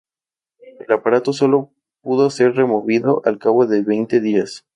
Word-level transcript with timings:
El 0.79 0.91
aparato 0.91 1.31
solo 1.31 1.69
pudo 2.01 2.31
ser 2.31 2.55
removido 2.55 3.21
al 3.23 3.37
cabo 3.37 3.67
de 3.67 3.83
veinte 3.83 4.19
días. 4.19 4.65